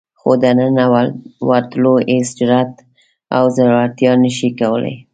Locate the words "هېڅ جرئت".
2.11-2.73